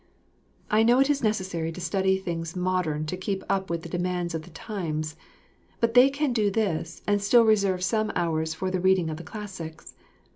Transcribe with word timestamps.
I 0.71 0.81
know 0.81 0.99
it 0.99 1.11
is 1.11 1.21
necessary 1.21 1.71
to 1.71 1.79
study 1.79 2.17
things 2.17 2.55
modern 2.55 3.05
to 3.05 3.15
keep 3.15 3.43
up 3.47 3.69
with 3.69 3.83
the 3.83 3.87
demands 3.89 4.33
of 4.33 4.41
the 4.41 4.49
times; 4.49 5.15
but 5.79 5.93
they 5.93 6.09
can 6.09 6.33
do 6.33 6.49
this 6.49 7.03
and 7.05 7.21
still 7.21 7.45
reserve 7.45 7.83
some 7.83 8.11
hours 8.15 8.55
for 8.55 8.71
the 8.71 8.79
reading 8.81 9.11
of 9.11 9.17
the 9.17 9.23
classics. 9.23 9.93